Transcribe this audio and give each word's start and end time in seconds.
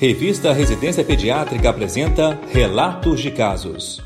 Revista 0.00 0.54
Residência 0.54 1.04
Pediátrica 1.04 1.68
apresenta 1.68 2.40
Relatos 2.50 3.20
de 3.20 3.30
Casos. 3.30 4.02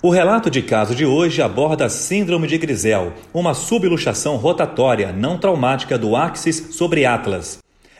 O 0.00 0.08
relato 0.08 0.48
de 0.48 0.62
caso 0.62 0.94
de 0.94 1.04
hoje 1.04 1.42
aborda 1.42 1.86
a 1.86 1.88
Síndrome 1.88 2.46
de 2.46 2.56
Grisel, 2.56 3.12
uma 3.34 3.52
subluxação 3.52 4.36
rotatória 4.36 5.10
não 5.10 5.36
traumática 5.36 5.98
do 5.98 6.14
axis 6.14 6.68
sobre 6.70 7.04
atlas. 7.06 7.58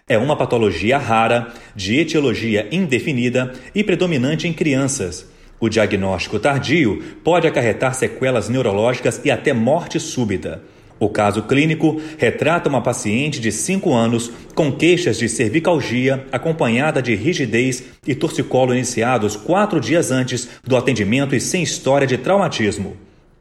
É 0.09 0.17
uma 0.17 0.37
patologia 0.37 0.99
rara, 0.99 1.49
de 1.75 1.99
etiologia 1.99 2.69
indefinida 2.71 3.55
e 3.75 3.83
predominante 3.83 4.47
em 4.47 4.53
crianças. 4.53 5.29
O 5.59 5.69
diagnóstico 5.69 6.39
tardio 6.39 7.03
pode 7.25 7.45
acarretar 7.45 7.93
sequelas 7.93 8.49
neurológicas 8.49 9.21
e 9.25 9.33
até 9.33 9.53
morte 9.53 9.99
súbita. 9.99 10.63
O 11.01 11.09
caso 11.09 11.45
clínico 11.45 11.99
retrata 12.19 12.69
uma 12.69 12.83
paciente 12.83 13.41
de 13.41 13.51
5 13.51 13.91
anos 13.95 14.31
com 14.55 14.71
queixas 14.71 15.17
de 15.17 15.31
cervicalgia 15.31 16.27
acompanhada 16.31 17.01
de 17.01 17.15
rigidez 17.15 17.85
e 18.07 18.15
torcicolo 18.15 18.75
iniciados 18.75 19.35
quatro 19.35 19.81
dias 19.81 20.11
antes 20.11 20.47
do 20.63 20.77
atendimento 20.77 21.35
e 21.35 21.41
sem 21.41 21.63
história 21.63 22.07
de 22.07 22.19
traumatismo. 22.19 22.99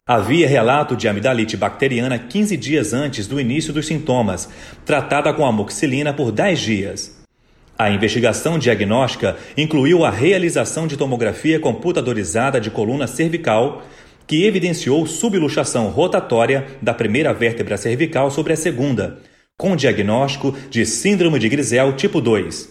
Havia 0.08 0.48
relato 0.48 0.96
de 0.96 1.10
amidalite 1.10 1.58
bacteriana 1.58 2.18
15 2.18 2.56
dias 2.56 2.94
antes 2.94 3.28
do 3.28 3.40
início 3.40 3.74
dos 3.74 3.86
sintomas, 3.86 4.50
tratada 4.86 5.34
com 5.34 5.46
amoxicilina 5.46 6.14
por 6.14 6.32
10 6.32 6.60
dias. 6.60 7.20
A 7.78 7.90
investigação 7.92 8.58
diagnóstica 8.58 9.38
incluiu 9.56 10.04
a 10.04 10.10
realização 10.10 10.88
de 10.88 10.98
tomografia 10.98 11.60
computadorizada 11.60 12.60
de 12.60 12.72
coluna 12.72 13.06
cervical, 13.06 13.84
que 14.30 14.46
evidenciou 14.46 15.08
subluxação 15.08 15.88
rotatória 15.88 16.68
da 16.80 16.94
primeira 16.94 17.34
vértebra 17.34 17.76
cervical 17.78 18.30
sobre 18.30 18.54
a 18.54 18.56
segunda, 18.56 19.18
com 19.58 19.76
diagnóstico 19.76 20.56
de 20.70 20.86
síndrome 20.86 21.40
de 21.40 21.50
Grisel 21.50 21.94
tipo 21.94 22.22
2. 22.22 22.70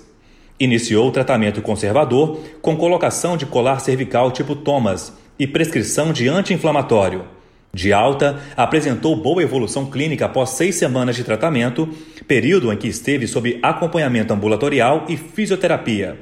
Iniciou 0.61 1.11
tratamento 1.11 1.61
conservador 1.61 2.39
com 2.63 2.77
colocação 2.77 3.37
de 3.37 3.45
colar 3.45 3.81
cervical 3.81 4.31
tipo 4.31 4.55
Thomas 4.55 5.13
e 5.37 5.49
prescrição 5.49 6.13
de 6.13 6.29
anti-inflamatório. 6.29 7.25
De 7.75 7.93
alta, 7.93 8.41
apresentou 8.57 9.17
boa 9.17 9.43
evolução 9.43 9.85
clínica 9.87 10.27
após 10.27 10.51
seis 10.51 10.77
semanas 10.77 11.17
de 11.17 11.25
tratamento, 11.25 11.89
período 12.29 12.73
em 12.73 12.77
que 12.77 12.87
esteve 12.87 13.27
sob 13.27 13.59
acompanhamento 13.65 14.33
ambulatorial 14.33 15.07
e 15.09 15.17
fisioterapia. 15.17 16.17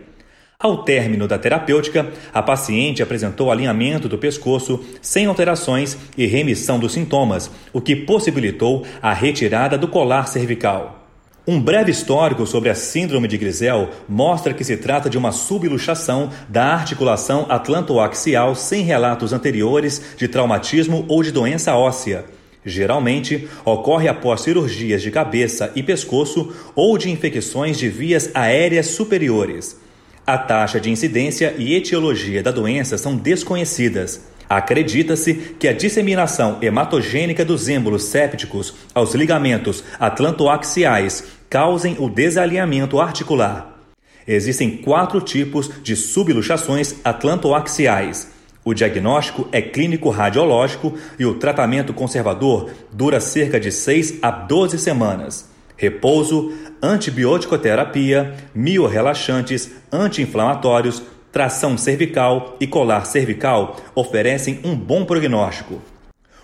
Ao 0.59 0.85
término 0.85 1.29
da 1.29 1.39
terapêutica, 1.39 2.11
a 2.33 2.43
paciente 2.43 3.03
apresentou 3.03 3.51
alinhamento 3.51 4.09
do 4.09 4.17
pescoço 4.17 4.83
sem 5.03 5.27
alterações 5.27 5.99
e 6.17 6.25
remissão 6.25 6.79
dos 6.79 6.93
sintomas, 6.95 7.51
o 7.75 7.81
que 7.81 7.95
possibilitou 7.95 8.83
a 9.03 9.13
retirada 9.13 9.77
do 9.77 9.87
colar 9.87 10.27
cervical. 10.27 11.07
Um 11.47 11.61
breve 11.61 11.91
histórico 11.91 12.47
sobre 12.47 12.71
a 12.71 12.75
síndrome 12.75 13.29
de 13.29 13.37
Grisel 13.37 13.91
mostra 14.09 14.55
que 14.55 14.65
se 14.65 14.79
trata 14.79 15.11
de 15.11 15.19
uma 15.19 15.31
subluxação 15.31 16.31
da 16.49 16.73
articulação 16.73 17.45
atlantoaxial 17.51 18.55
sem 18.55 18.83
relatos 18.83 19.35
anteriores 19.35 20.17
de 20.17 20.27
traumatismo 20.27 21.05
ou 21.07 21.23
de 21.23 21.31
doença 21.31 21.77
óssea. 21.77 22.25
Geralmente, 22.65 23.47
ocorre 23.63 24.09
após 24.09 24.41
cirurgias 24.41 25.03
de 25.03 25.11
cabeça 25.11 25.71
e 25.77 25.83
pescoço 25.83 26.53
ou 26.75 26.97
de 26.97 27.11
infecções 27.11 27.79
de 27.79 27.91
vias 27.91 28.31
aéreas 28.35 28.87
superiores. 28.87 29.86
A 30.27 30.37
taxa 30.37 30.81
de 30.81 30.91
incidência 30.91 31.55
e 31.57 31.73
etiologia 31.73 32.43
da 32.43 32.51
doença 32.51 32.99
são 32.99 33.15
desconhecidas. 33.15 34.23
Acredita-se 34.51 35.35
que 35.57 35.69
a 35.69 35.73
disseminação 35.73 36.59
hematogênica 36.61 37.45
dos 37.45 37.69
êmbolos 37.69 38.03
sépticos 38.03 38.75
aos 38.93 39.15
ligamentos 39.15 39.85
atlantoaxiais 40.01 41.23
causem 41.49 41.95
o 42.01 42.11
desalinhamento 42.11 43.01
articular. 43.01 43.79
Existem 44.27 44.77
quatro 44.79 45.21
tipos 45.21 45.71
de 45.85 45.95
subluxações 45.95 46.97
atlantoaxiais. 47.05 48.33
O 48.65 48.75
diagnóstico 48.75 49.49
é 49.53 49.63
clínico 49.63 50.11
radiológico 50.11 50.95
e 51.21 51.25
o 51.25 51.35
tratamento 51.35 51.95
conservador 51.95 52.71
dura 52.93 53.21
cerca 53.21 53.61
de 53.61 53.71
6 53.71 54.19
a 54.21 54.33
12 54.33 54.77
semanas. 54.81 55.56
Repouso, 55.77 56.53
antibioticoterapia, 56.83 58.35
miorrelaxantes, 58.55 59.73
anti-inflamatórios, 59.93 61.03
tração 61.31 61.77
cervical 61.77 62.57
e 62.59 62.67
colar 62.67 63.05
cervical 63.05 63.77
oferecem 63.95 64.61
um 64.65 64.75
bom 64.75 65.05
prognóstico. 65.05 65.83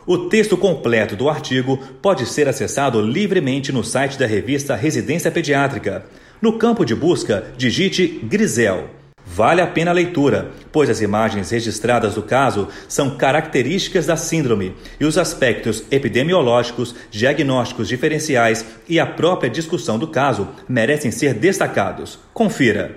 O 0.06 0.18
texto 0.28 0.56
completo 0.56 1.16
do 1.16 1.30
artigo 1.30 1.78
pode 2.02 2.26
ser 2.26 2.48
acessado 2.48 3.00
livremente 3.00 3.72
no 3.72 3.82
site 3.82 4.18
da 4.18 4.26
revista 4.26 4.74
Residência 4.74 5.30
Pediátrica. 5.30 6.04
No 6.40 6.58
campo 6.58 6.84
de 6.84 6.94
busca, 6.94 7.46
digite 7.56 8.06
Grisel. 8.24 9.01
Vale 9.34 9.62
a 9.62 9.66
pena 9.66 9.90
a 9.90 9.94
leitura, 9.94 10.50
pois 10.70 10.90
as 10.90 11.00
imagens 11.00 11.50
registradas 11.50 12.16
do 12.16 12.22
caso 12.22 12.68
são 12.86 13.16
características 13.16 14.04
da 14.04 14.14
síndrome 14.14 14.74
e 15.00 15.06
os 15.06 15.16
aspectos 15.16 15.84
epidemiológicos, 15.90 16.94
diagnósticos 17.10 17.88
diferenciais 17.88 18.62
e 18.86 19.00
a 19.00 19.06
própria 19.06 19.48
discussão 19.48 19.98
do 19.98 20.06
caso 20.06 20.48
merecem 20.68 21.10
ser 21.10 21.32
destacados. 21.32 22.18
Confira. 22.34 22.94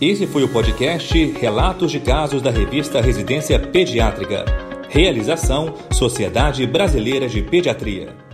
Esse 0.00 0.24
foi 0.24 0.44
o 0.44 0.48
podcast 0.48 1.12
Relatos 1.40 1.90
de 1.90 1.98
Casos 1.98 2.40
da 2.40 2.52
revista 2.52 3.00
Residência 3.00 3.58
Pediátrica. 3.58 4.44
Realização 4.88 5.74
Sociedade 5.90 6.64
Brasileira 6.64 7.28
de 7.28 7.42
Pediatria. 7.42 8.27